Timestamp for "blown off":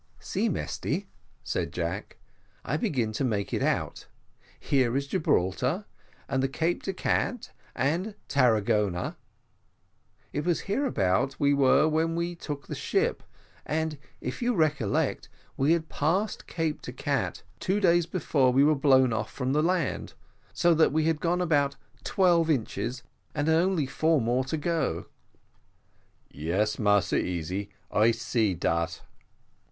18.73-19.31